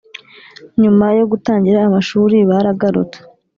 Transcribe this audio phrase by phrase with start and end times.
[0.81, 3.19] nyuma yo gutangira amashuri baragarutse